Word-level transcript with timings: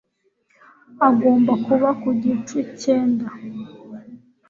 Agomba 1.07 1.51
kuba 1.65 1.89
ku 2.01 2.09
gicu 2.21 2.57
cyenda 2.81 3.25